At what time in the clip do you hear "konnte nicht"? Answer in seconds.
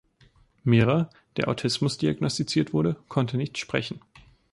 3.07-3.59